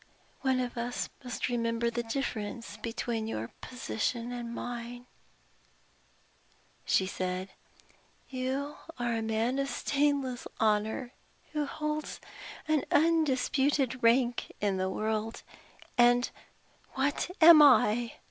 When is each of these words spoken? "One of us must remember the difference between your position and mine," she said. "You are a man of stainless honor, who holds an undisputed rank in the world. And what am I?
"One 0.41 0.59
of 0.59 0.79
us 0.79 1.09
must 1.23 1.47
remember 1.47 1.91
the 1.91 2.01
difference 2.01 2.75
between 2.77 3.27
your 3.27 3.51
position 3.61 4.31
and 4.31 4.51
mine," 4.51 5.05
she 6.85 7.05
said. 7.05 7.49
"You 8.27 8.77
are 8.97 9.13
a 9.13 9.21
man 9.21 9.59
of 9.59 9.69
stainless 9.69 10.47
honor, 10.59 11.13
who 11.51 11.67
holds 11.67 12.19
an 12.67 12.83
undisputed 12.89 14.01
rank 14.01 14.51
in 14.59 14.77
the 14.77 14.89
world. 14.89 15.43
And 15.99 16.27
what 16.95 17.29
am 17.39 17.61
I? 17.61 18.13